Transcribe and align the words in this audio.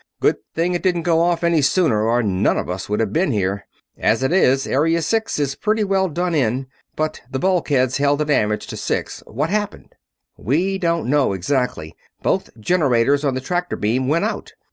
Good 0.19 0.37
thing 0.55 0.73
it 0.73 0.81
didn't 0.81 1.03
go 1.03 1.21
off 1.21 1.43
any 1.43 1.61
sooner, 1.61 2.07
or 2.09 2.23
none 2.23 2.57
of 2.57 2.71
us 2.71 2.89
would 2.89 2.99
have 2.99 3.13
been 3.13 3.31
here. 3.31 3.67
As 3.99 4.23
it 4.23 4.33
is, 4.33 4.65
Area 4.65 4.99
Six 4.99 5.37
is 5.37 5.53
pretty 5.53 5.83
well 5.83 6.09
done 6.09 6.33
in, 6.33 6.65
but 6.95 7.21
the 7.29 7.37
bulkheads 7.37 7.97
held 7.97 8.19
the 8.19 8.25
damage 8.25 8.65
to 8.73 8.77
Six. 8.77 9.21
What 9.27 9.51
happened?" 9.51 9.93
"We 10.37 10.79
don't 10.79 11.07
know, 11.07 11.33
exactly. 11.33 11.95
Both 12.23 12.49
generators 12.59 13.23
on 13.23 13.35
the 13.35 13.41
tractor 13.41 13.75
beam 13.75 14.07
went 14.07 14.25
out. 14.25 14.53